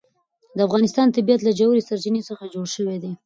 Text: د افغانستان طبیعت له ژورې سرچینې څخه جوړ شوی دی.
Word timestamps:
د 0.55 0.57
افغانستان 0.67 1.07
طبیعت 1.17 1.41
له 1.43 1.51
ژورې 1.59 1.85
سرچینې 1.87 2.21
څخه 2.29 2.43
جوړ 2.53 2.65
شوی 2.75 2.97
دی. 3.03 3.11